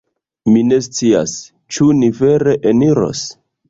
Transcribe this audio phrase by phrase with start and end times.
[0.53, 1.35] Mi ne scias,
[1.79, 3.27] ĉu ni vere eniros